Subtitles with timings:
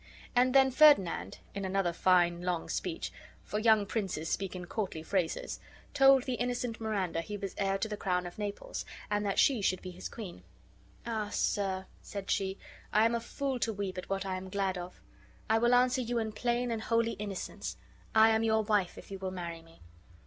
[0.35, 3.11] And then Ferdinand, in another fine long speech
[3.43, 5.59] (for young princes speak in courtly phrases),
[5.93, 9.61] told the innocent Miranda he was heir to the crown of Naples, and that she
[9.61, 10.41] should be his queen.
[11.05, 11.29] "Ah!
[11.31, 12.57] sir," said she,
[12.91, 14.99] "I am a fool to weep at what I am glad of.
[15.47, 17.77] I will answer you in plain and holy innocence.
[18.15, 19.83] I am your wife if you will marry me."